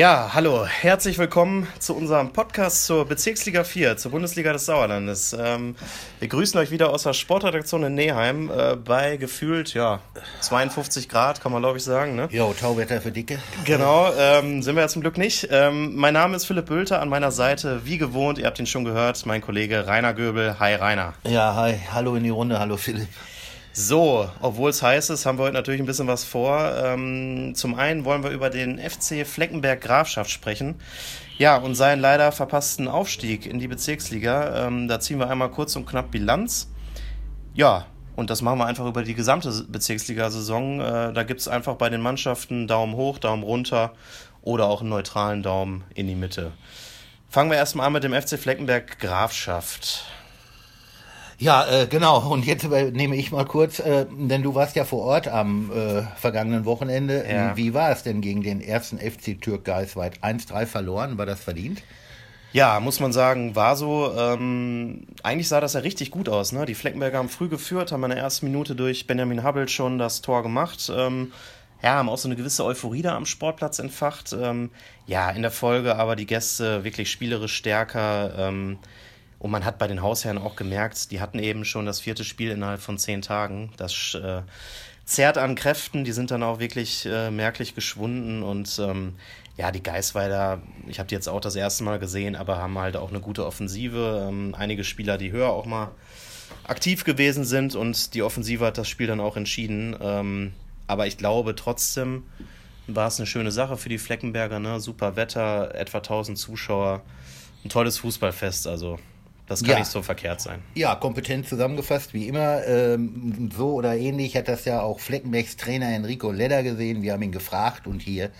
Ja, 0.00 0.30
hallo, 0.32 0.64
herzlich 0.64 1.18
willkommen 1.18 1.66
zu 1.78 1.94
unserem 1.94 2.32
Podcast 2.32 2.86
zur 2.86 3.04
Bezirksliga 3.04 3.64
4, 3.64 3.98
zur 3.98 4.12
Bundesliga 4.12 4.50
des 4.50 4.64
Sauerlandes. 4.64 5.36
Ähm, 5.38 5.76
wir 6.20 6.28
grüßen 6.28 6.58
euch 6.58 6.70
wieder 6.70 6.88
aus 6.88 7.02
der 7.02 7.12
Sportredaktion 7.12 7.82
in 7.82 7.96
Neheim 7.96 8.50
äh, 8.50 8.76
bei 8.76 9.18
gefühlt 9.18 9.74
ja 9.74 10.00
52 10.40 11.06
Grad, 11.10 11.42
kann 11.42 11.52
man 11.52 11.60
glaube 11.60 11.76
ich 11.76 11.84
sagen. 11.84 12.16
Ne? 12.16 12.30
Jo, 12.30 12.54
Tauwetter 12.58 13.02
für 13.02 13.12
Dicke. 13.12 13.40
Genau, 13.66 14.10
ähm, 14.18 14.62
sind 14.62 14.74
wir 14.74 14.80
ja 14.80 14.88
zum 14.88 15.02
Glück 15.02 15.18
nicht. 15.18 15.48
Ähm, 15.50 15.94
mein 15.96 16.14
Name 16.14 16.34
ist 16.34 16.46
Philipp 16.46 16.64
Bülter, 16.64 17.02
an 17.02 17.10
meiner 17.10 17.30
Seite, 17.30 17.82
wie 17.84 17.98
gewohnt, 17.98 18.38
ihr 18.38 18.46
habt 18.46 18.58
ihn 18.58 18.64
schon 18.64 18.86
gehört, 18.86 19.26
mein 19.26 19.42
Kollege 19.42 19.86
Rainer 19.86 20.14
Göbel. 20.14 20.58
Hi 20.58 20.76
Rainer. 20.76 21.12
Ja, 21.28 21.54
hi, 21.56 21.78
hallo 21.92 22.14
in 22.14 22.24
die 22.24 22.30
Runde, 22.30 22.58
hallo 22.58 22.78
Philipp. 22.78 23.08
So, 23.72 24.28
obwohl 24.40 24.70
es 24.70 24.82
heiß 24.82 25.10
ist, 25.10 25.26
haben 25.26 25.38
wir 25.38 25.44
heute 25.44 25.54
natürlich 25.54 25.80
ein 25.80 25.86
bisschen 25.86 26.08
was 26.08 26.24
vor. 26.24 26.74
Ähm, 26.76 27.54
zum 27.54 27.76
einen 27.76 28.04
wollen 28.04 28.24
wir 28.24 28.30
über 28.30 28.50
den 28.50 28.78
FC 28.78 29.24
Fleckenberg 29.24 29.80
Grafschaft 29.80 30.30
sprechen. 30.30 30.74
Ja, 31.38 31.56
und 31.56 31.76
seinen 31.76 32.00
leider 32.00 32.32
verpassten 32.32 32.88
Aufstieg 32.88 33.46
in 33.46 33.60
die 33.60 33.68
Bezirksliga. 33.68 34.66
Ähm, 34.66 34.88
da 34.88 34.98
ziehen 34.98 35.18
wir 35.18 35.30
einmal 35.30 35.50
kurz 35.50 35.76
und 35.76 35.86
knapp 35.86 36.10
Bilanz. 36.10 36.68
Ja, 37.54 37.86
und 38.16 38.28
das 38.28 38.42
machen 38.42 38.58
wir 38.58 38.66
einfach 38.66 38.86
über 38.86 39.04
die 39.04 39.14
gesamte 39.14 39.64
Bezirksliga-Saison. 39.68 40.80
Äh, 40.80 41.12
da 41.12 41.22
gibt 41.22 41.40
es 41.40 41.48
einfach 41.48 41.76
bei 41.76 41.88
den 41.88 42.00
Mannschaften 42.00 42.66
Daumen 42.66 42.96
hoch, 42.96 43.18
Daumen 43.18 43.44
runter 43.44 43.92
oder 44.42 44.66
auch 44.66 44.80
einen 44.80 44.90
neutralen 44.90 45.42
Daumen 45.44 45.84
in 45.94 46.08
die 46.08 46.16
Mitte. 46.16 46.52
Fangen 47.28 47.50
wir 47.50 47.56
erstmal 47.56 47.86
an 47.86 47.92
mit 47.92 48.02
dem 48.02 48.12
FC 48.12 48.36
Fleckenberg 48.36 48.98
Grafschaft. 48.98 50.04
Ja, 51.40 51.66
äh, 51.66 51.86
genau. 51.86 52.30
Und 52.30 52.44
jetzt 52.44 52.68
nehme 52.68 53.16
ich 53.16 53.32
mal 53.32 53.46
kurz, 53.46 53.78
äh, 53.78 54.04
denn 54.10 54.42
du 54.42 54.54
warst 54.54 54.76
ja 54.76 54.84
vor 54.84 55.04
Ort 55.04 55.26
am 55.26 55.72
äh, 55.72 56.02
vergangenen 56.16 56.66
Wochenende. 56.66 57.24
Ja. 57.26 57.56
Wie 57.56 57.72
war 57.72 57.90
es 57.90 58.02
denn 58.02 58.20
gegen 58.20 58.42
den 58.42 58.60
ersten 58.60 58.98
FC 58.98 59.40
Türk 59.40 59.64
Geisweit? 59.64 60.22
1-3 60.22 60.66
verloren, 60.66 61.16
war 61.16 61.24
das 61.24 61.40
verdient? 61.40 61.82
Ja, 62.52 62.78
muss 62.80 63.00
man 63.00 63.14
sagen, 63.14 63.56
war 63.56 63.74
so. 63.74 64.12
Ähm, 64.14 65.06
eigentlich 65.22 65.48
sah 65.48 65.60
das 65.60 65.72
ja 65.72 65.80
richtig 65.80 66.10
gut 66.10 66.28
aus. 66.28 66.52
Ne? 66.52 66.66
Die 66.66 66.74
Fleckenberger 66.74 67.16
haben 67.16 67.30
früh 67.30 67.48
geführt, 67.48 67.90
haben 67.90 68.04
in 68.04 68.10
der 68.10 68.18
ersten 68.18 68.44
Minute 68.44 68.74
durch 68.74 69.06
Benjamin 69.06 69.42
Hubble 69.42 69.68
schon 69.68 69.98
das 69.98 70.20
Tor 70.20 70.42
gemacht. 70.42 70.92
Ähm, 70.94 71.32
ja, 71.82 71.94
haben 71.94 72.10
auch 72.10 72.18
so 72.18 72.28
eine 72.28 72.36
gewisse 72.36 72.66
Euphorie 72.66 73.00
da 73.00 73.16
am 73.16 73.24
Sportplatz 73.24 73.78
entfacht. 73.78 74.36
Ähm, 74.38 74.68
ja, 75.06 75.30
in 75.30 75.40
der 75.40 75.50
Folge 75.50 75.96
aber 75.96 76.16
die 76.16 76.26
Gäste 76.26 76.84
wirklich 76.84 77.10
spielerisch 77.10 77.54
stärker. 77.54 78.34
Ähm, 78.36 78.78
und 79.40 79.50
man 79.50 79.64
hat 79.64 79.78
bei 79.78 79.88
den 79.88 80.02
Hausherren 80.02 80.38
auch 80.38 80.54
gemerkt, 80.54 81.10
die 81.10 81.20
hatten 81.20 81.38
eben 81.38 81.64
schon 81.64 81.86
das 81.86 81.98
vierte 81.98 82.24
Spiel 82.24 82.50
innerhalb 82.50 82.80
von 82.80 82.98
zehn 82.98 83.22
Tagen. 83.22 83.72
Das 83.78 84.14
äh, 84.14 84.42
zerrt 85.06 85.38
an 85.38 85.54
Kräften, 85.54 86.04
die 86.04 86.12
sind 86.12 86.30
dann 86.30 86.42
auch 86.42 86.60
wirklich 86.60 87.06
äh, 87.06 87.30
merklich 87.30 87.74
geschwunden. 87.74 88.42
Und 88.42 88.78
ähm, 88.78 89.14
ja, 89.56 89.72
die 89.72 89.82
Geisweiler, 89.82 90.60
ich 90.86 90.98
habe 90.98 91.08
die 91.08 91.14
jetzt 91.14 91.26
auch 91.26 91.40
das 91.40 91.56
erste 91.56 91.84
Mal 91.84 91.98
gesehen, 91.98 92.36
aber 92.36 92.58
haben 92.58 92.78
halt 92.78 92.98
auch 92.98 93.08
eine 93.08 93.20
gute 93.20 93.46
Offensive. 93.46 94.26
Ähm, 94.28 94.54
einige 94.56 94.84
Spieler, 94.84 95.16
die 95.16 95.32
höher 95.32 95.48
auch 95.48 95.64
mal 95.64 95.90
aktiv 96.64 97.04
gewesen 97.04 97.44
sind 97.44 97.74
und 97.74 98.12
die 98.12 98.22
Offensive 98.22 98.66
hat 98.66 98.76
das 98.76 98.88
Spiel 98.88 99.06
dann 99.06 99.20
auch 99.20 99.38
entschieden. 99.38 99.96
Ähm, 100.02 100.52
aber 100.86 101.06
ich 101.06 101.16
glaube 101.16 101.54
trotzdem 101.54 102.24
war 102.86 103.08
es 103.08 103.18
eine 103.18 103.26
schöne 103.26 103.52
Sache 103.52 103.78
für 103.78 103.88
die 103.88 103.96
Fleckenberger. 103.96 104.58
Ne? 104.58 104.80
Super 104.80 105.16
Wetter, 105.16 105.74
etwa 105.74 105.98
1000 105.98 106.36
Zuschauer, 106.36 107.00
ein 107.64 107.70
tolles 107.70 107.98
Fußballfest. 107.98 108.66
Also 108.66 108.98
das 109.50 109.62
kann 109.62 109.70
ja. 109.70 109.78
nicht 109.80 109.90
so 109.90 110.00
verkehrt 110.00 110.40
sein. 110.40 110.62
Ja, 110.76 110.94
kompetent 110.94 111.48
zusammengefasst, 111.48 112.14
wie 112.14 112.28
immer. 112.28 112.64
Ähm, 112.68 113.50
so 113.52 113.72
oder 113.72 113.96
ähnlich 113.96 114.36
hat 114.36 114.46
das 114.46 114.64
ja 114.64 114.80
auch 114.80 115.00
Fleckenbergs 115.00 115.56
Trainer 115.56 115.88
Enrico 115.88 116.30
Ledder 116.30 116.62
gesehen. 116.62 117.02
Wir 117.02 117.14
haben 117.14 117.22
ihn 117.22 117.32
gefragt 117.32 117.88
und 117.88 117.98
hier 117.98 118.30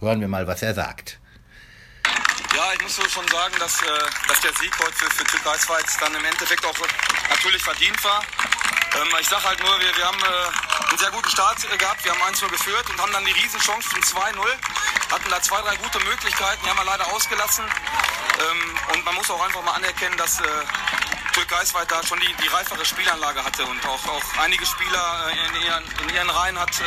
hören 0.00 0.20
wir 0.20 0.26
mal, 0.26 0.48
was 0.48 0.62
er 0.62 0.74
sagt. 0.74 1.20
Ja, 2.52 2.64
ich 2.74 2.82
muss 2.82 2.96
schon 2.96 3.28
sagen, 3.28 3.54
dass, 3.60 3.80
äh, 3.80 3.86
dass 4.26 4.40
der 4.40 4.50
Sieg 4.54 4.72
heute 4.80 4.92
für, 4.92 5.08
für 5.08 5.24
Türkei-Schweiz 5.24 5.98
dann 6.00 6.12
im 6.16 6.24
Endeffekt 6.24 6.66
auch 6.66 6.74
natürlich 7.30 7.62
verdient 7.62 8.02
war. 8.02 8.24
Ähm, 8.96 9.06
ich 9.20 9.28
sage 9.28 9.44
halt 9.44 9.60
nur, 9.60 9.70
wir, 9.78 9.96
wir 9.96 10.04
haben 10.04 10.18
äh, 10.18 10.88
einen 10.88 10.98
sehr 10.98 11.12
guten 11.12 11.30
Start 11.30 11.58
äh, 11.62 11.76
gehabt. 11.76 12.02
Wir 12.04 12.10
haben 12.10 12.34
1-0 12.34 12.50
geführt 12.50 12.90
und 12.90 13.00
haben 13.00 13.12
dann 13.12 13.24
die 13.24 13.38
Riesenchance 13.38 13.88
von 13.88 14.02
2-0. 14.02 14.34
Hatten 15.12 15.30
da 15.30 15.40
zwei, 15.40 15.60
drei 15.62 15.76
gute 15.76 16.00
Möglichkeiten, 16.00 16.58
die 16.64 16.70
haben 16.70 16.78
wir 16.78 16.90
leider 16.90 17.06
ausgelassen. 17.14 17.64
Ähm, 18.38 18.78
und 18.94 19.04
man 19.04 19.14
muss 19.14 19.30
auch 19.30 19.44
einfach 19.44 19.62
mal 19.62 19.72
anerkennen, 19.72 20.16
dass 20.16 20.40
Türk 21.36 21.48
Geisweit 21.48 21.90
da 21.90 22.02
schon 22.02 22.18
die, 22.18 22.32
die 22.42 22.48
reifere 22.48 22.82
Spielanlage 22.82 23.44
hatte 23.44 23.66
und 23.66 23.84
auch, 23.84 24.06
auch 24.06 24.22
einige 24.38 24.64
Spieler 24.64 25.28
äh, 25.28 25.58
in 25.58 25.66
ihren, 25.66 25.84
in 26.08 26.14
ihren 26.14 26.30
Reihen 26.30 26.58
hat, 26.58 26.70
äh, 26.80 26.82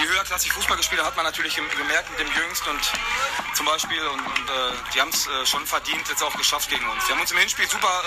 die 0.00 0.08
höherklassig 0.08 0.50
Fußball 0.52 0.78
gespielt 0.78 1.04
hat 1.04 1.14
man 1.14 1.26
natürlich 1.26 1.56
gemerkt 1.56 2.08
mit 2.08 2.20
dem 2.20 2.32
Jüngsten 2.32 2.70
und 2.70 2.92
zum 3.52 3.66
Beispiel 3.66 4.02
und, 4.06 4.20
und 4.20 4.48
äh, 4.48 4.72
die 4.94 5.00
haben 5.00 5.10
es 5.10 5.28
schon 5.44 5.66
verdient, 5.66 6.08
jetzt 6.08 6.22
auch 6.22 6.34
geschafft 6.38 6.70
gegen 6.70 6.88
uns. 6.88 7.04
Die 7.04 7.12
haben 7.12 7.20
uns 7.20 7.30
im 7.32 7.36
Hinspiel 7.36 7.68
super, 7.68 8.02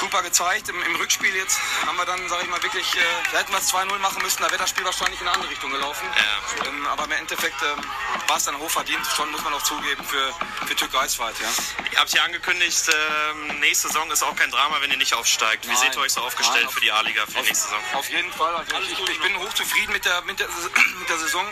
super 0.00 0.22
gezeigt. 0.22 0.68
Im, 0.68 0.82
Im, 0.82 0.96
Rückspiel 0.96 1.34
jetzt 1.34 1.58
haben 1.86 1.96
wir 1.96 2.04
dann, 2.04 2.28
sage 2.28 2.42
ich 2.44 2.50
mal, 2.50 2.62
wirklich, 2.62 2.86
da 3.32 3.38
hätten 3.38 3.52
wir 3.52 3.58
es 3.58 3.72
2-0 3.72 3.98
machen 3.98 4.22
müssen, 4.22 4.42
da 4.42 4.50
wäre 4.50 4.58
das 4.58 4.70
Spiel 4.70 4.84
wahrscheinlich 4.84 5.20
in 5.20 5.26
eine 5.26 5.34
andere 5.36 5.50
Richtung 5.50 5.70
gelaufen. 5.70 6.06
Ja. 6.14 6.68
Ähm, 6.68 6.86
aber 6.86 7.04
im 7.04 7.12
Endeffekt 7.12 7.56
ähm, 7.62 7.82
war 8.26 8.36
es 8.36 8.44
dann 8.44 8.58
hochverdient, 8.58 9.06
schon 9.14 9.30
muss 9.30 9.42
man 9.42 9.54
auch 9.54 9.62
zugeben, 9.62 10.04
für, 10.04 10.32
für 10.66 10.76
Türk 10.76 10.92
Geisweit. 10.92 11.34
Ja. 11.40 11.48
Ihr 11.92 11.98
habt 11.98 12.12
ja 12.12 12.22
angekündigt, 12.24 12.90
ähm, 12.90 13.60
nächste 13.60 13.88
Saison 13.88 14.10
ist 14.10 14.25
auch 14.26 14.36
kein 14.36 14.50
Drama, 14.50 14.76
wenn 14.80 14.90
ihr 14.90 14.96
nicht 14.96 15.14
aufsteigt. 15.14 15.64
Wie 15.64 15.68
Nein. 15.68 15.78
seht 15.78 15.96
ihr 15.96 16.00
euch 16.00 16.12
so 16.12 16.20
aufgestellt 16.20 16.58
Nein, 16.58 16.68
auf, 16.68 16.74
für 16.74 16.80
die 16.80 16.92
A-Liga 16.92 17.26
für 17.26 17.32
die 17.32 17.48
nächste 17.48 17.68
Saison? 17.68 17.80
Auf 17.94 18.08
jeden 18.08 18.32
Fall. 18.32 18.54
Also 18.54 18.76
ich, 18.80 18.98
ich, 19.08 19.20
bin 19.20 19.36
hochzufrieden 19.38 19.92
mit 19.92 20.04
der, 20.04 20.22
mit, 20.22 20.40
der, 20.40 20.48
mit 20.98 21.08
der 21.08 21.18
Saison. 21.18 21.46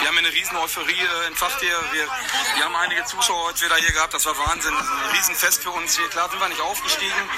Wir 0.00 0.08
haben 0.08 0.18
eine 0.18 0.32
riesen 0.32 0.56
Euphorie 0.56 0.92
äh, 0.92 1.26
entfacht 1.26 1.60
hier. 1.60 1.78
Wir, 1.92 2.06
wir 2.56 2.64
haben 2.64 2.76
einige 2.76 3.04
Zuschauer 3.04 3.48
heute 3.48 3.64
wieder 3.64 3.76
hier 3.76 3.92
gehabt. 3.92 4.14
Das 4.14 4.24
war 4.26 4.36
Wahnsinn. 4.38 4.74
Ein 4.74 5.16
Riesenfest 5.16 5.62
für 5.62 5.70
uns 5.70 5.96
hier. 5.96 6.08
Klar 6.08 6.30
sind 6.30 6.40
wir 6.40 6.48
nicht 6.48 6.60
aufgestiegen. 6.60 7.30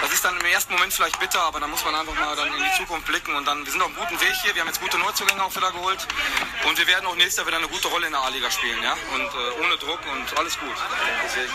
Das 0.00 0.12
ist 0.12 0.24
dann 0.24 0.38
im 0.38 0.46
ersten 0.46 0.74
Moment 0.74 0.92
vielleicht 0.92 1.18
bitter, 1.18 1.42
aber 1.42 1.60
da 1.60 1.66
muss 1.66 1.84
man 1.84 1.94
einfach 1.94 2.14
mal 2.14 2.36
dann 2.36 2.52
in 2.54 2.62
die 2.62 2.76
Zukunft 2.76 3.06
blicken. 3.06 3.34
Und 3.34 3.46
dann, 3.46 3.64
wir 3.64 3.72
sind 3.72 3.82
auf 3.82 3.88
einem 3.88 3.96
guten 3.96 4.20
Weg 4.20 4.34
hier. 4.42 4.54
Wir 4.54 4.62
haben 4.62 4.68
jetzt 4.68 4.80
gute 4.80 4.98
Neuzugänge 4.98 5.42
auch 5.42 5.54
wieder 5.54 5.72
geholt. 5.72 6.06
Und 6.66 6.78
wir 6.78 6.86
werden 6.86 7.06
auch 7.06 7.16
nächstes 7.16 7.38
Jahr 7.38 7.46
wieder 7.46 7.58
eine 7.58 7.68
gute 7.68 7.88
Rolle 7.88 8.06
in 8.06 8.12
der 8.12 8.22
A-Liga 8.22 8.50
spielen. 8.50 8.82
Ja? 8.82 8.96
Und 9.14 9.26
äh, 9.26 9.64
ohne 9.64 9.76
Druck 9.78 10.00
und 10.12 10.38
alles 10.38 10.58
gut. 10.58 10.76
Deswegen. 11.24 11.52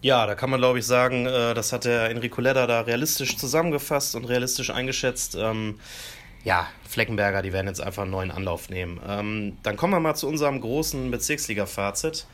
Ja, 0.00 0.26
da 0.26 0.36
kann 0.36 0.50
man 0.50 0.60
glaube 0.60 0.78
ich 0.78 0.86
sagen, 0.86 1.26
äh, 1.26 1.54
das 1.54 1.72
hat 1.72 1.84
der 1.84 2.10
Enrico 2.10 2.40
Ledder 2.40 2.66
da 2.66 2.82
realistisch 2.82 3.36
zusammengefasst 3.36 4.14
und 4.14 4.24
realistisch 4.26 4.70
eingeschätzt. 4.70 5.34
Ähm, 5.34 5.80
ja, 6.44 6.68
Fleckenberger, 6.88 7.42
die 7.42 7.52
werden 7.52 7.66
jetzt 7.66 7.80
einfach 7.80 8.02
einen 8.02 8.12
neuen 8.12 8.30
Anlauf 8.30 8.70
nehmen. 8.70 9.00
Ähm, 9.06 9.56
dann 9.64 9.76
kommen 9.76 9.92
wir 9.92 10.00
mal 10.00 10.14
zu 10.14 10.28
unserem 10.28 10.60
großen 10.60 11.10
Bezirksliga-Fazit. 11.10 12.26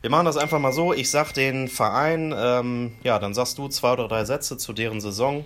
Wir 0.00 0.10
machen 0.10 0.26
das 0.26 0.36
einfach 0.36 0.58
mal 0.58 0.72
so. 0.72 0.92
Ich 0.92 1.10
sag 1.10 1.32
den 1.32 1.68
Verein, 1.68 2.34
ähm, 2.36 2.92
ja, 3.04 3.18
dann 3.18 3.34
sagst 3.34 3.56
du 3.58 3.68
zwei 3.68 3.92
oder 3.92 4.08
drei 4.08 4.24
Sätze 4.24 4.58
zu 4.58 4.72
deren 4.72 5.00
Saison. 5.00 5.44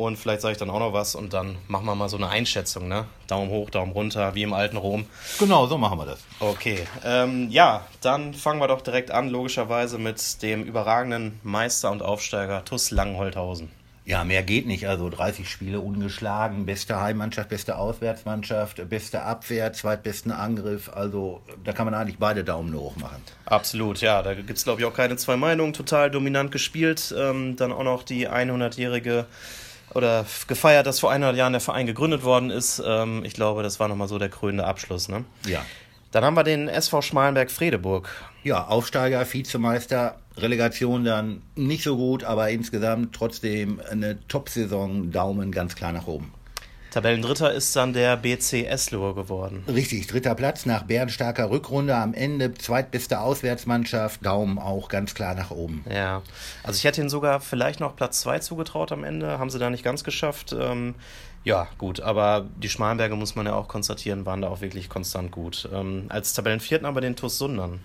Und 0.00 0.16
vielleicht 0.16 0.40
sage 0.40 0.52
ich 0.52 0.58
dann 0.58 0.70
auch 0.70 0.78
noch 0.78 0.94
was 0.94 1.14
und 1.14 1.34
dann 1.34 1.58
machen 1.68 1.84
wir 1.84 1.94
mal 1.94 2.08
so 2.08 2.16
eine 2.16 2.30
Einschätzung, 2.30 2.88
ne? 2.88 3.04
Daumen 3.26 3.50
hoch, 3.50 3.68
Daumen 3.68 3.92
runter, 3.92 4.34
wie 4.34 4.44
im 4.44 4.54
alten 4.54 4.78
Rom. 4.78 5.04
Genau, 5.38 5.66
so 5.66 5.76
machen 5.76 5.98
wir 5.98 6.06
das. 6.06 6.20
Okay. 6.38 6.86
Ähm, 7.04 7.50
ja, 7.50 7.86
dann 8.00 8.32
fangen 8.32 8.60
wir 8.60 8.68
doch 8.68 8.80
direkt 8.80 9.10
an, 9.10 9.28
logischerweise 9.28 9.98
mit 9.98 10.42
dem 10.42 10.64
überragenden 10.64 11.38
Meister 11.42 11.90
und 11.90 12.00
Aufsteiger 12.00 12.64
TuS 12.64 12.90
Langenholthausen. 12.92 13.68
Ja, 14.06 14.24
mehr 14.24 14.42
geht 14.42 14.66
nicht. 14.66 14.88
Also 14.88 15.10
30 15.10 15.46
Spiele 15.46 15.80
ungeschlagen, 15.80 16.64
beste 16.64 16.98
Heimmannschaft, 16.98 17.50
beste 17.50 17.76
Auswärtsmannschaft, 17.76 18.88
beste 18.88 19.20
Abwehr, 19.20 19.74
zweitbesten 19.74 20.32
Angriff. 20.32 20.88
Also 20.88 21.42
da 21.62 21.72
kann 21.72 21.84
man 21.84 21.92
eigentlich 21.92 22.18
beide 22.18 22.42
Daumen 22.42 22.74
hoch 22.74 22.96
machen. 22.96 23.22
Absolut, 23.44 24.00
ja. 24.00 24.22
Da 24.22 24.32
gibt 24.32 24.50
es, 24.50 24.64
glaube 24.64 24.80
ich, 24.80 24.86
auch 24.86 24.94
keine 24.94 25.18
zwei 25.18 25.36
Meinungen. 25.36 25.74
Total 25.74 26.10
dominant 26.10 26.52
gespielt. 26.52 27.14
Ähm, 27.14 27.56
dann 27.56 27.70
auch 27.70 27.84
noch 27.84 28.02
die 28.02 28.30
100-jährige 28.30 29.26
oder 29.94 30.24
gefeiert, 30.46 30.86
dass 30.86 31.00
vor 31.00 31.10
100 31.10 31.36
Jahren 31.36 31.52
der 31.52 31.60
Verein 31.60 31.86
gegründet 31.86 32.24
worden 32.24 32.50
ist. 32.50 32.82
Ähm, 32.84 33.24
ich 33.24 33.34
glaube, 33.34 33.62
das 33.62 33.80
war 33.80 33.88
nochmal 33.88 34.08
so 34.08 34.18
der 34.18 34.28
krönende 34.28 34.64
Abschluss. 34.64 35.08
Ne? 35.08 35.24
Ja. 35.46 35.64
Dann 36.12 36.24
haben 36.24 36.34
wir 36.34 36.44
den 36.44 36.68
SV 36.68 37.02
Schmalenberg-Fredeburg. 37.02 38.08
Ja, 38.42 38.66
Aufsteiger, 38.66 39.24
Vizemeister, 39.32 40.16
Relegation 40.36 41.04
dann 41.04 41.42
nicht 41.54 41.84
so 41.84 41.96
gut, 41.96 42.24
aber 42.24 42.50
insgesamt 42.50 43.14
trotzdem 43.14 43.80
eine 43.90 44.18
Top-Saison, 44.26 45.12
Daumen 45.12 45.52
ganz 45.52 45.76
klar 45.76 45.92
nach 45.92 46.06
oben. 46.06 46.32
Tabellendritter 46.90 47.52
ist 47.52 47.74
dann 47.76 47.92
der 47.92 48.16
BC 48.16 48.66
Eslohe 48.66 49.14
geworden. 49.14 49.64
Richtig, 49.68 50.08
dritter 50.08 50.34
Platz 50.34 50.66
nach 50.66 50.82
bärenstarker 50.82 51.50
Rückrunde. 51.50 51.94
Am 51.94 52.14
Ende 52.14 52.52
zweitbeste 52.54 53.20
Auswärtsmannschaft. 53.20 54.24
Daumen 54.24 54.58
auch 54.58 54.88
ganz 54.88 55.14
klar 55.14 55.34
nach 55.34 55.50
oben. 55.50 55.84
Ja, 55.88 56.22
also 56.64 56.76
ich 56.76 56.84
hätte 56.84 57.00
ihnen 57.00 57.10
sogar 57.10 57.40
vielleicht 57.40 57.78
noch 57.80 57.94
Platz 57.94 58.20
zwei 58.20 58.40
zugetraut 58.40 58.90
am 58.90 59.04
Ende. 59.04 59.38
Haben 59.38 59.50
sie 59.50 59.58
da 59.58 59.70
nicht 59.70 59.84
ganz 59.84 60.02
geschafft. 60.02 60.54
Ähm, 60.58 60.94
ja, 61.44 61.68
gut, 61.78 62.00
aber 62.00 62.46
die 62.58 62.68
Schmalenberger, 62.68 63.16
muss 63.16 63.34
man 63.34 63.46
ja 63.46 63.54
auch 63.54 63.68
konstatieren, 63.68 64.26
waren 64.26 64.42
da 64.42 64.48
auch 64.48 64.60
wirklich 64.60 64.88
konstant 64.88 65.30
gut. 65.30 65.68
Ähm, 65.72 66.06
als 66.08 66.34
Tabellenvierten 66.34 66.86
aber 66.86 67.00
den 67.00 67.16
TuS 67.16 67.38
Sundern. 67.38 67.80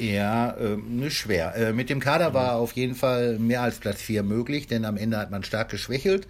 Ja, 0.00 0.50
äh, 0.52 0.76
nicht 0.76 1.16
schwer. 1.16 1.54
Äh, 1.56 1.72
mit 1.72 1.90
dem 1.90 2.00
Kader 2.00 2.32
war 2.32 2.54
auf 2.54 2.72
jeden 2.72 2.94
Fall 2.94 3.38
mehr 3.38 3.62
als 3.62 3.78
Platz 3.78 4.00
4 4.00 4.22
möglich, 4.22 4.66
denn 4.68 4.84
am 4.84 4.96
Ende 4.96 5.18
hat 5.18 5.30
man 5.30 5.42
stark 5.42 5.68
geschwächelt. 5.70 6.26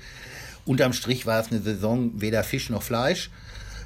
Unterm 0.69 0.93
Strich 0.93 1.27
war 1.27 1.41
es 1.41 1.51
eine 1.51 1.61
Saison 1.61 2.13
weder 2.15 2.45
Fisch 2.45 2.71
noch 2.71 2.83
Fleisch. 2.83 3.31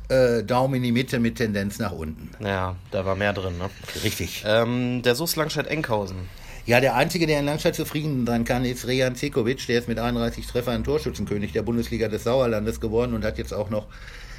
äh, 0.09 0.43
Daumen 0.43 0.75
in 0.75 0.83
die 0.83 0.93
Mitte 0.93 1.21
mit 1.21 1.37
Tendenz 1.37 1.79
nach 1.79 1.93
unten. 1.93 2.29
Ja, 2.45 2.77
da 2.91 3.07
war 3.07 3.15
mehr 3.15 3.33
drin, 3.33 3.57
ne? 3.57 3.71
Richtig. 4.03 4.43
Ähm, 4.47 5.01
der 5.03 5.15
SUS 5.15 5.37
Langstedt-Enkhausen. 5.37 6.29
Ja, 6.67 6.81
der 6.81 6.95
Einzige, 6.97 7.27
der 7.27 7.41
in 7.41 7.47
Langstadt 7.47 7.75
zufrieden 7.77 8.27
sein 8.27 8.45
kann, 8.45 8.65
ist 8.65 8.87
Rejan 8.87 9.15
Zekovic. 9.15 9.67
Der 9.69 9.79
ist 9.79 9.89
mit 9.89 9.99
31 9.99 10.47
Treffern 10.47 10.85
Torschützenkönig 10.85 11.53
der 11.53 11.63
Bundesliga 11.63 12.09
des 12.09 12.25
Sauerlandes 12.25 12.81
geworden 12.81 13.15
und 13.15 13.25
hat 13.25 13.39
jetzt 13.39 13.55
auch 13.55 13.71
noch 13.71 13.87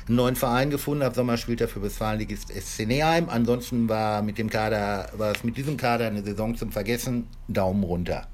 einen 0.08 0.18
neuen 0.18 0.36
Verein 0.36 0.70
gefunden. 0.70 1.04
Ab 1.04 1.16
Sommer 1.16 1.38
spielt 1.38 1.62
er 1.62 1.68
für 1.70 1.82
Westfalenligist 1.82 2.50
SC 2.54 2.86
Neheim. 2.86 3.30
Ansonsten 3.30 3.90
war 3.90 4.22
mit 4.22 4.38
dem 4.38 4.50
Kader, 4.50 5.10
war 5.18 5.32
es 5.32 5.44
mit 5.44 5.58
diesem 5.58 5.78
Kader 5.78 6.08
eine 6.08 6.24
Saison 6.24 6.56
zum 6.56 6.72
Vergessen. 6.72 7.28
Daumen 7.48 7.84
runter. 7.84 8.28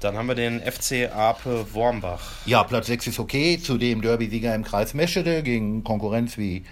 Dann 0.00 0.16
haben 0.16 0.28
wir 0.28 0.34
den 0.34 0.60
FC 0.60 1.10
Ape 1.14 1.66
Wormbach. 1.74 2.46
Ja, 2.46 2.64
Platz 2.64 2.86
6 2.86 3.08
ist 3.08 3.18
okay. 3.18 3.60
Zudem 3.62 4.00
Derby-Sieger 4.00 4.54
im 4.54 4.64
Kreis 4.64 4.94
Meschede 4.94 5.42
gegen 5.42 5.84
Konkurrenz 5.84 6.38
wie 6.38 6.64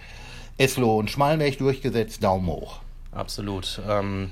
Eslo 0.57 0.99
und 0.99 1.11
Schmalmech 1.11 1.59
durchgesetzt. 1.59 2.25
Daumen 2.25 2.47
hoch. 2.47 2.81
Absolut. 3.13 3.83
Ähm, 3.87 4.31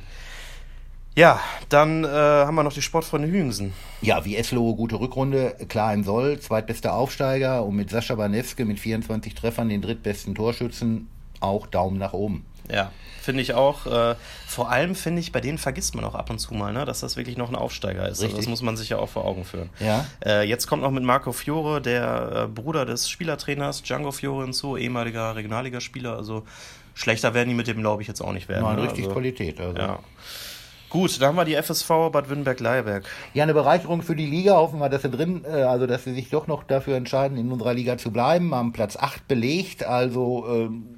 ja, 1.14 1.40
dann 1.68 2.04
äh, 2.04 2.08
haben 2.08 2.54
wir 2.54 2.62
noch 2.62 2.72
die 2.72 2.80
Sportfreunde 2.80 3.30
Hüngsen. 3.30 3.74
Ja, 4.00 4.24
wie 4.24 4.36
Eslo, 4.36 4.74
gute 4.74 4.98
Rückrunde, 4.98 5.56
klar 5.68 5.92
im 5.92 6.02
Soll, 6.02 6.40
zweitbester 6.40 6.94
Aufsteiger 6.94 7.64
und 7.64 7.76
mit 7.76 7.90
Sascha 7.90 8.14
Baneske 8.14 8.64
mit 8.64 8.80
24 8.80 9.34
Treffern 9.34 9.68
den 9.68 9.82
drittbesten 9.82 10.34
Torschützen 10.34 11.08
auch 11.40 11.66
Daumen 11.66 11.98
nach 11.98 12.12
oben. 12.12 12.44
Ja, 12.70 12.90
finde 13.20 13.42
ich 13.42 13.54
auch. 13.54 13.86
Äh, 13.86 14.14
vor 14.46 14.70
allem 14.70 14.94
finde 14.94 15.20
ich, 15.20 15.32
bei 15.32 15.40
denen 15.40 15.58
vergisst 15.58 15.94
man 15.94 16.04
auch 16.04 16.14
ab 16.14 16.30
und 16.30 16.38
zu 16.38 16.54
mal, 16.54 16.72
ne, 16.72 16.84
dass 16.84 17.00
das 17.00 17.16
wirklich 17.16 17.36
noch 17.36 17.48
ein 17.48 17.54
Aufsteiger 17.54 18.08
ist. 18.08 18.22
Also 18.22 18.36
das 18.36 18.46
muss 18.46 18.62
man 18.62 18.76
sich 18.76 18.88
ja 18.88 18.98
auch 18.98 19.08
vor 19.08 19.24
Augen 19.24 19.44
führen. 19.44 19.70
Ja. 19.80 20.06
Äh, 20.24 20.48
jetzt 20.48 20.66
kommt 20.66 20.82
noch 20.82 20.90
mit 20.90 21.04
Marco 21.04 21.32
Fiore, 21.32 21.80
der 21.80 22.44
äh, 22.44 22.46
Bruder 22.48 22.86
des 22.86 23.10
Spielertrainers 23.10 23.82
Django 23.82 24.12
Fiore 24.12 24.44
hinzu, 24.44 24.76
ehemaliger 24.76 25.36
Regionalligaspieler. 25.36 26.16
Also 26.16 26.44
schlechter 26.94 27.34
werden 27.34 27.48
die 27.48 27.54
mit 27.54 27.66
dem, 27.66 27.80
glaube 27.80 28.02
ich, 28.02 28.08
jetzt 28.08 28.20
auch 28.20 28.32
nicht 28.32 28.48
werden. 28.48 28.64
Nein, 28.64 28.76
ne? 28.76 28.82
richtig 28.82 29.04
also, 29.04 29.14
Qualität. 29.14 29.60
Also. 29.60 29.76
Ja. 29.76 29.98
Gut, 30.88 31.20
dann 31.20 31.28
haben 31.28 31.36
wir 31.36 31.44
die 31.44 31.56
FSV 31.56 31.88
Bad 32.12 32.28
Württemberg-Leiberg. 32.28 33.04
Ja, 33.34 33.42
eine 33.42 33.54
Bereicherung 33.54 34.02
für 34.02 34.14
die 34.14 34.26
Liga. 34.26 34.54
Hoffen 34.54 34.78
wir, 34.78 34.88
dass 34.88 35.02
sie 35.02 35.10
drin, 35.10 35.44
äh, 35.44 35.62
also 35.62 35.86
dass 35.86 36.04
sie 36.04 36.14
sich 36.14 36.30
doch 36.30 36.46
noch 36.46 36.62
dafür 36.62 36.96
entscheiden, 36.96 37.36
in 37.36 37.50
unserer 37.50 37.74
Liga 37.74 37.98
zu 37.98 38.12
bleiben. 38.12 38.54
Am 38.54 38.72
Platz 38.72 38.96
8 38.96 39.26
belegt. 39.26 39.84
Also 39.84 40.46
ähm, 40.48 40.95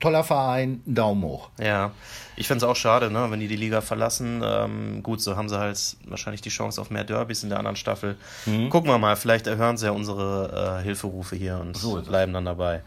toller 0.00 0.24
Verein, 0.24 0.82
Daumen 0.86 1.22
hoch. 1.22 1.50
Ja, 1.58 1.92
ich 2.36 2.46
finde 2.46 2.64
es 2.64 2.70
auch 2.70 2.76
schade, 2.76 3.10
ne, 3.10 3.30
wenn 3.30 3.40
die 3.40 3.48
die 3.48 3.56
Liga 3.56 3.80
verlassen. 3.80 4.42
Ähm, 4.44 5.02
gut, 5.02 5.20
so 5.20 5.36
haben 5.36 5.48
sie 5.48 5.58
halt 5.58 5.96
wahrscheinlich 6.06 6.40
die 6.40 6.50
Chance 6.50 6.80
auf 6.80 6.90
mehr 6.90 7.04
Derbys 7.04 7.42
in 7.42 7.48
der 7.48 7.58
anderen 7.58 7.76
Staffel. 7.76 8.16
Mhm. 8.44 8.68
Gucken 8.70 8.90
wir 8.90 8.98
mal, 8.98 9.16
vielleicht 9.16 9.46
erhören 9.46 9.76
sie 9.76 9.86
ja 9.86 9.92
unsere 9.92 10.80
äh, 10.80 10.82
Hilferufe 10.84 11.36
hier 11.36 11.58
und 11.58 11.76
so 11.76 12.00
bleiben 12.02 12.32
dann 12.32 12.44
dabei. 12.44 12.82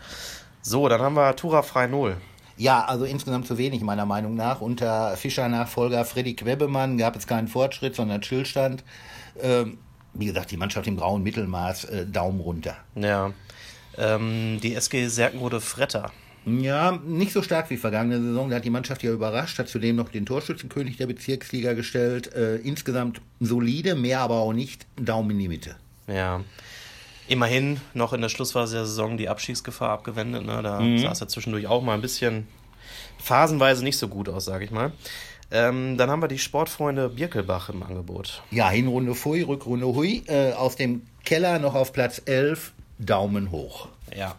So, 0.61 0.88
dann 0.88 1.01
haben 1.01 1.15
wir 1.15 1.35
Tura 1.35 1.61
Frei 1.61 1.88
Null. 1.88 2.17
Ja, 2.57 2.83
also 2.83 3.06
insgesamt 3.06 3.47
zu 3.47 3.57
wenig 3.57 3.81
meiner 3.81 4.05
Meinung 4.05 4.35
nach. 4.35 4.59
Unter 4.59 5.15
Fischer-Nachfolger 5.15 6.03
Freddy 6.03 6.35
Quebemann 6.35 6.97
gab 6.97 7.15
es 7.15 7.25
keinen 7.25 7.47
Fortschritt, 7.47 7.95
sondern 7.95 8.21
Stillstand. 8.21 8.83
Ähm, 9.41 9.77
wie 10.13 10.25
gesagt, 10.25 10.51
die 10.51 10.57
Mannschaft 10.57 10.85
im 10.88 10.97
grauen 10.97 11.23
Mittelmaß, 11.23 11.85
äh, 11.85 12.05
Daumen 12.05 12.41
runter. 12.41 12.75
Ja. 12.95 13.31
Ähm, 13.97 14.59
die 14.62 14.75
SG 14.75 15.07
Serkenrode 15.07 15.62
Fretter. 15.62 16.12
Ja, 16.45 17.00
nicht 17.06 17.33
so 17.33 17.41
stark 17.41 17.69
wie 17.69 17.77
vergangene 17.77 18.21
Saison. 18.21 18.50
Da 18.50 18.57
hat 18.57 18.65
die 18.65 18.69
Mannschaft 18.69 19.03
ja 19.03 19.12
überrascht, 19.12 19.59
hat 19.59 19.68
zudem 19.68 19.95
noch 19.95 20.09
den 20.09 20.25
Torschützenkönig 20.25 20.97
der 20.97 21.07
Bezirksliga 21.07 21.74
gestellt. 21.74 22.33
Äh, 22.33 22.57
insgesamt 22.57 23.21
solide, 23.39 23.95
mehr 23.95 24.21
aber 24.21 24.36
auch 24.36 24.53
nicht. 24.53 24.86
Daumen 24.95 25.31
in 25.31 25.39
die 25.39 25.47
Mitte. 25.47 25.75
Ja. 26.07 26.41
Immerhin 27.27 27.80
noch 27.94 28.13
in 28.13 28.21
der 28.21 28.30
Schlussphase 28.30 28.77
der 28.77 28.86
Saison 28.86 29.18
die 29.18 29.30
Abschießgefahr 29.30 29.89
abgewendet. 29.89 30.45
Ne? 30.45 30.62
Da 30.63 30.80
mhm. 30.80 31.00
sah 31.00 31.12
es 31.12 31.19
ja 31.19 31.27
zwischendurch 31.27 31.68
auch 31.68 31.83
mal 31.83 31.94
ein 31.94 32.01
bisschen 32.01 32.47
phasenweise 33.19 33.83
nicht 33.83 33.97
so 33.97 34.07
gut 34.07 34.30
aus, 34.30 34.45
sage 34.45 34.65
ich 34.65 34.71
mal. 34.71 34.91
Ähm, 35.51 35.97
dann 35.97 36.09
haben 36.09 36.21
wir 36.21 36.27
die 36.27 36.39
Sportfreunde 36.39 37.09
Birkelbach 37.09 37.69
im 37.69 37.83
Angebot. 37.83 38.44
Ja, 38.51 38.69
Hinrunde 38.69 39.15
Fui, 39.15 39.41
Rückrunde 39.41 39.88
Hui. 39.88 40.24
Äh, 40.27 40.53
aus 40.53 40.75
dem 40.75 41.03
Keller 41.25 41.59
noch 41.59 41.75
auf 41.75 41.91
Platz 41.91 42.21
11. 42.25 42.74
Daumen 43.00 43.51
hoch. 43.51 43.88
Ja. 44.15 44.36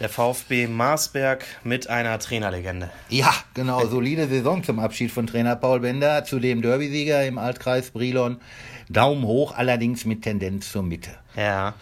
Der 0.00 0.08
VfB 0.08 0.68
Marsberg 0.68 1.44
mit 1.64 1.90
einer 1.90 2.20
Trainerlegende. 2.20 2.88
Ja, 3.08 3.34
genau. 3.54 3.84
Solide 3.86 4.28
Saison 4.28 4.62
zum 4.62 4.78
Abschied 4.78 5.10
von 5.10 5.26
Trainer 5.26 5.56
Paul 5.56 5.80
Bender. 5.80 6.22
Zudem 6.24 6.62
Derbysieger 6.62 7.26
im 7.26 7.36
Altkreis 7.36 7.90
Brilon. 7.90 8.40
Daumen 8.88 9.24
hoch, 9.24 9.56
allerdings 9.56 10.04
mit 10.04 10.22
Tendenz 10.22 10.70
zur 10.70 10.84
Mitte. 10.84 11.10
Ja. 11.34 11.74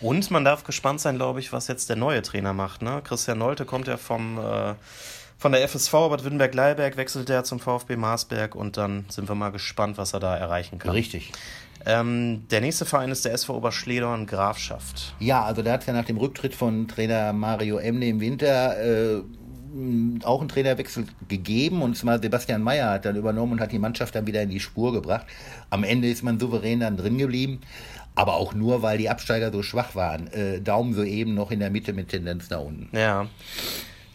Und 0.00 0.30
man 0.30 0.44
darf 0.44 0.62
gespannt 0.62 1.00
sein, 1.00 1.16
glaube 1.16 1.40
ich, 1.40 1.52
was 1.52 1.66
jetzt 1.66 1.88
der 1.88 1.96
neue 1.96 2.22
Trainer 2.22 2.52
macht. 2.52 2.82
Ne? 2.82 3.02
Christian 3.02 3.38
Nolte 3.38 3.64
kommt 3.64 3.88
ja 3.88 3.96
vom, 3.96 4.38
äh, 4.38 4.74
von 5.38 5.52
der 5.52 5.66
FSV 5.68 5.92
Bad 5.92 6.24
Württemberg-Leiberg, 6.24 6.96
wechselt 6.96 7.28
er 7.30 7.44
zum 7.44 7.60
VfB 7.60 7.96
Marsberg 7.96 8.54
und 8.54 8.76
dann 8.76 9.04
sind 9.08 9.28
wir 9.28 9.34
mal 9.34 9.50
gespannt, 9.50 9.98
was 9.98 10.12
er 10.12 10.20
da 10.20 10.36
erreichen 10.36 10.78
kann. 10.78 10.92
Richtig. 10.92 11.32
Ähm, 11.86 12.46
der 12.50 12.60
nächste 12.60 12.86
Verein 12.86 13.10
ist 13.10 13.24
der 13.24 13.32
SV 13.34 13.56
Oberschledorn 13.56 14.26
Grafschaft. 14.26 15.14
Ja, 15.20 15.44
also 15.44 15.62
da 15.62 15.72
hat 15.72 15.82
es 15.82 15.86
ja 15.86 15.92
nach 15.92 16.06
dem 16.06 16.16
Rücktritt 16.16 16.54
von 16.54 16.88
Trainer 16.88 17.32
Mario 17.32 17.76
Emne 17.76 18.08
im 18.08 18.20
Winter 18.20 18.80
äh, 18.80 19.22
auch 20.22 20.40
einen 20.40 20.48
Trainerwechsel 20.48 21.06
gegeben 21.28 21.82
und 21.82 21.96
zwar 21.96 22.20
Sebastian 22.20 22.62
Mayer 22.62 22.90
hat 22.90 23.04
dann 23.04 23.16
übernommen 23.16 23.54
und 23.54 23.60
hat 23.60 23.72
die 23.72 23.78
Mannschaft 23.78 24.14
dann 24.14 24.26
wieder 24.26 24.40
in 24.42 24.50
die 24.50 24.60
Spur 24.60 24.92
gebracht. 24.92 25.26
Am 25.70 25.84
Ende 25.84 26.08
ist 26.08 26.22
man 26.22 26.38
souverän 26.38 26.80
dann 26.80 26.96
drin 26.96 27.18
geblieben. 27.18 27.60
Aber 28.16 28.34
auch 28.34 28.54
nur, 28.54 28.80
weil 28.82 28.96
die 28.96 29.10
Absteiger 29.10 29.50
so 29.50 29.64
schwach 29.64 29.96
waren. 29.96 30.28
Äh, 30.28 30.60
Daumen 30.60 30.94
soeben 30.94 31.34
noch 31.34 31.50
in 31.50 31.58
der 31.58 31.70
Mitte 31.70 31.92
mit 31.92 32.10
Tendenz 32.10 32.48
nach 32.48 32.60
unten. 32.60 32.96
Ja. 32.96 33.26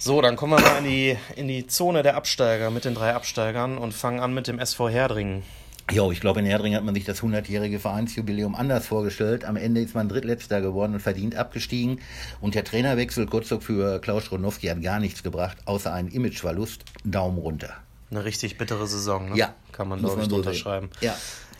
So, 0.01 0.22
dann 0.22 0.38
kommen 0.38 0.54
wir 0.54 0.62
mal 0.62 0.78
in 0.78 0.86
die, 0.86 1.18
in 1.36 1.50
die 1.50 1.68
Zone 1.68 2.04
der 2.04 2.16
Absteiger 2.16 2.72
mit 2.72 2.86
den 2.86 2.96
drei 2.96 3.13
Absteigern 3.13 3.78
und 3.78 3.94
fangen 3.94 4.22
an 4.22 4.34
mit 4.34 4.48
dem 4.48 4.57
SV 4.57 4.88
Herdringen. 4.88 5.44
Jo, 5.92 6.10
ich 6.10 6.22
glaube, 6.22 6.40
in 6.40 6.46
Herdringen 6.46 6.78
hat 6.78 6.86
man 6.86 6.96
sich 6.96 7.04
das 7.04 7.22
100-jährige 7.22 7.81
Vereinsjubiläum 7.81 8.56
anders 8.56 8.88
vorgestellt. 8.88 9.44
Am 9.44 9.57
Ende 9.57 9.81
ist 9.81 9.96
man 9.96 10.07
Drittletzter 10.07 10.62
geworden 10.62 10.94
und 10.94 11.01
verdient 11.01 11.36
abgestiegen. 11.36 12.00
Und 12.40 12.56
der 12.56 12.63
Trainerwechsel 12.63 13.25
Kurzog 13.25 13.62
für 13.62 14.00
Klaus 14.00 14.24
Schronowski 14.24 14.68
hat 14.68 14.81
gar 14.81 15.01
nichts 15.01 15.22
gebracht, 15.22 15.57
außer 15.66 15.92
einen 15.92 16.07
Imageverlust. 16.07 16.86
Daumen 17.04 17.38
runter. 17.38 17.74
Eine 18.10 18.24
richtig 18.24 18.57
bittere 18.57 18.88
Saison, 18.88 19.31
ne? 19.31 19.36
Ja. 19.36 19.54
Kann 19.74 19.90
man, 19.90 20.00
glaube 20.00 20.22
ich, 20.22 20.30
so 20.30 20.38
unterschreiben. 20.38 20.92
Ja. 21.01 21.13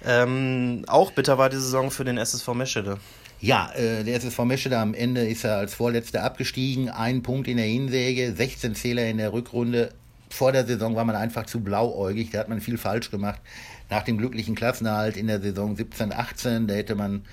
Ähm, 0.06 0.86
auch 0.88 1.12
bitter 1.12 1.38
war 1.38 1.50
die 1.50 1.58
Saison 1.58 1.92
für 1.92 2.06
den 2.06 2.18
SSV 2.18 2.48
Meschede. 2.54 3.00
Ja, 3.42 3.72
äh, 3.74 4.04
der 4.04 4.16
SSV 4.16 4.40
Meschede 4.40 4.78
am 4.78 4.94
Ende 4.94 5.26
ist 5.26 5.46
er 5.46 5.56
als 5.56 5.74
Vorletzter 5.74 6.24
abgestiegen. 6.24 6.90
Ein 6.90 7.24
Punkt 7.24 7.48
in 7.48 7.56
der 7.56 7.66
Hinsäge, 7.68 8.34
16 8.36 8.76
Zähler 8.76 9.08
in 9.08 9.18
der 9.18 9.32
Rückrunde. 9.32 9.94
Vor 10.30 10.52
der 10.52 10.66
Saison 10.66 10.96
war 10.96 11.06
man 11.06 11.16
einfach 11.16 11.46
zu 11.46 11.62
blauäugig, 11.62 12.32
da 12.32 12.40
hat 12.40 12.50
man 12.50 12.60
viel 12.60 12.78
falsch 12.78 13.10
gemacht. 13.12 13.40
Nach 13.90 14.04
dem 14.04 14.18
glücklichen 14.18 14.56
Klassenerhalt 14.56 15.16
in 15.16 15.28
der 15.28 15.40
Saison 15.40 15.76
17, 15.76 16.12
18, 16.12 16.68
da 16.68 16.74
hätte 16.74 16.96
man 16.96 17.24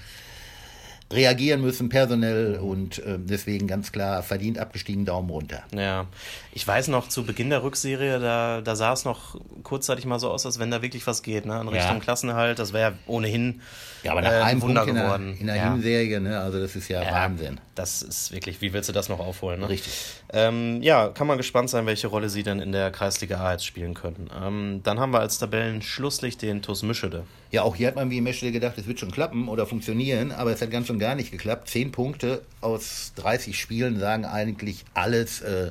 reagieren 1.12 1.60
müssen, 1.60 1.88
personell 1.88 2.56
und 2.56 2.98
äh, 2.98 3.18
deswegen 3.18 3.68
ganz 3.68 3.92
klar 3.92 4.22
verdient 4.22 4.58
abgestiegen, 4.58 5.04
Daumen 5.04 5.30
runter. 5.30 5.62
Ja, 5.72 6.06
ich 6.52 6.66
weiß 6.66 6.88
noch, 6.88 7.08
zu 7.08 7.24
Beginn 7.24 7.50
der 7.50 7.62
Rückserie, 7.62 8.18
da, 8.18 8.60
da 8.60 8.74
sah 8.74 8.92
es 8.92 9.04
noch 9.04 9.38
kurzzeitig 9.62 10.04
mal 10.04 10.18
so 10.18 10.30
aus, 10.30 10.46
als 10.46 10.58
wenn 10.58 10.70
da 10.70 10.82
wirklich 10.82 11.06
was 11.06 11.22
geht, 11.22 11.46
ne? 11.46 11.60
in 11.60 11.68
Richtung 11.68 11.96
ja. 11.96 12.00
Klassenerhalt. 12.00 12.58
Das 12.58 12.72
wäre 12.72 12.90
ja 12.90 12.98
ohnehin 13.06 13.60
ja, 14.02 14.12
aber 14.12 14.22
nach 14.22 14.32
äh, 14.32 14.34
einem 14.42 14.62
Wunder 14.62 14.84
Punkt 14.84 14.96
in 14.96 15.02
geworden. 15.02 15.26
Der, 15.32 15.40
in 15.40 15.46
der 15.46 15.56
ja. 15.56 15.72
Hinserie, 15.72 16.20
ne? 16.20 16.40
also 16.40 16.60
das 16.60 16.74
ist 16.74 16.88
ja, 16.88 17.02
ja, 17.02 17.12
Wahnsinn. 17.12 17.60
Das 17.74 18.02
ist 18.02 18.32
wirklich, 18.32 18.60
wie 18.60 18.72
willst 18.72 18.88
du 18.88 18.92
das 18.92 19.08
noch 19.08 19.20
aufholen? 19.20 19.60
Ne? 19.60 19.68
Richtig. 19.68 19.92
Ähm, 20.32 20.82
ja, 20.82 21.08
kann 21.08 21.26
man 21.26 21.36
gespannt 21.36 21.70
sein, 21.70 21.86
welche 21.86 22.08
Rolle 22.08 22.30
sie 22.30 22.42
denn 22.42 22.60
in 22.60 22.72
der 22.72 22.90
Kreisliga 22.90 23.38
A 23.38 23.52
jetzt 23.52 23.66
spielen 23.66 23.94
können. 23.94 24.28
Ähm, 24.42 24.80
dann 24.82 24.98
haben 24.98 25.12
wir 25.12 25.20
als 25.20 25.38
Tabellenschlusslicht 25.38 26.42
den 26.42 26.62
TuS 26.62 26.82
Mischede. 26.82 27.24
Ja, 27.50 27.62
auch 27.62 27.76
hier 27.76 27.88
hat 27.88 27.96
man 27.96 28.10
wie 28.10 28.20
Meschede 28.20 28.52
gedacht, 28.52 28.76
es 28.76 28.86
wird 28.86 28.98
schon 28.98 29.10
klappen 29.10 29.48
oder 29.48 29.66
funktionieren, 29.66 30.32
aber 30.32 30.52
es 30.52 30.60
hat 30.60 30.70
ganz 30.70 30.88
und 30.96 31.00
gar 31.00 31.14
nicht 31.14 31.30
geklappt. 31.30 31.68
Zehn 31.68 31.92
Punkte 31.92 32.42
aus 32.60 33.12
30 33.16 33.58
Spielen 33.58 34.00
sagen 34.00 34.24
eigentlich 34.24 34.84
alles 34.94 35.42
äh, 35.42 35.70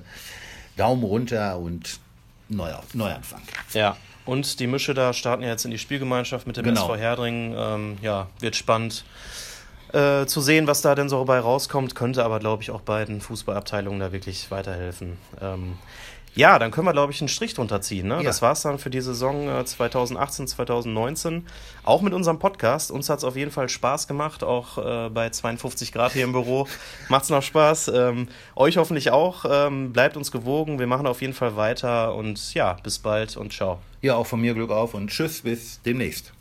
Daumen 0.77 1.03
runter 1.03 1.58
und 1.58 2.00
Neuer, 2.48 2.84
Neuanfang. 2.94 3.41
Ja, 3.74 3.98
und 4.25 4.60
die 4.60 4.67
Mische 4.67 4.94
da 4.94 5.13
starten 5.13 5.41
ja 5.41 5.50
jetzt 5.50 5.65
in 5.65 5.72
die 5.72 5.79
Spielgemeinschaft 5.79 6.46
mit 6.46 6.58
dem 6.58 6.63
genau. 6.63 6.84
SV 6.84 6.96
Herdringen. 6.98 7.55
Ähm, 7.58 7.98
ja, 8.03 8.27
wird 8.39 8.55
spannend 8.55 9.03
äh, 9.94 10.27
zu 10.27 10.41
sehen, 10.41 10.67
was 10.67 10.84
da 10.84 10.94
denn 10.94 11.10
so 11.10 11.17
dabei 11.17 11.39
rauskommt. 11.39 11.96
Könnte 11.96 12.24
aber, 12.24 12.39
glaube 12.39 12.62
ich, 12.62 12.70
auch 12.70 12.82
beiden 12.82 13.20
Fußballabteilungen 13.20 14.00
da 14.00 14.12
wirklich 14.12 14.51
weiterhelfen. 14.51 15.17
Ähm, 15.41 15.79
ja, 16.36 16.60
dann 16.60 16.72
können 16.72 16.86
wir, 16.86 16.94
glaube 16.94 17.13
ich, 17.13 17.22
einen 17.22 17.30
Strich 17.30 17.54
drunter 17.54 17.82
ziehen. 17.82 18.08
Ne? 18.08 18.18
Ja. 18.18 18.24
Das 18.24 18.42
es 18.42 18.62
dann 18.62 18.77
für 18.77 18.89
die 18.89 19.01
Saison 19.01 19.48
äh, 19.48 19.65
2018, 19.65 20.48
2019. 20.48 21.48
Auch 21.84 22.01
mit 22.01 22.13
unserem 22.13 22.39
Podcast. 22.39 22.92
Uns 22.92 23.10
hat 23.10 23.20
es 23.20 23.24
auf 23.24 23.38
jeden 23.38 23.51
Fall 23.51 23.70
Spaß 23.70 24.08
gemacht, 24.08 24.44
auch 24.44 24.77
äh, 24.77 25.10
bei 25.10 25.30
52 25.30 25.94
Grad 25.94 26.12
hier 26.12 26.25
im 26.25 26.34
Büro. 26.34 26.68
Macht 27.10 27.24
es 27.24 27.30
noch 27.30 27.42
Spaß. 27.42 27.88
Ähm, 27.89 28.27
euch 28.56 28.77
hoffentlich 28.77 29.12
auch. 29.12 29.46
Ähm, 29.50 29.94
bleibt 29.94 30.18
uns 30.18 30.32
gewogen. 30.32 30.77
Wir 30.77 30.88
machen 30.88 31.08
auf 31.08 31.22
jeden 31.22 31.34
Fall 31.34 31.56
weiter. 31.56 32.13
Und 32.15 32.54
ja, 32.54 32.74
bis 32.84 33.00
bald 33.00 33.38
und 33.38 33.54
ciao. 33.54 33.80
Ja, 34.01 34.15
auch 34.15 34.27
von 34.27 34.42
mir 34.42 34.54
Glück 34.54 34.72
auf 34.72 34.94
und 34.94 35.10
tschüss, 35.10 35.42
bis 35.42 35.82
demnächst. 35.84 36.35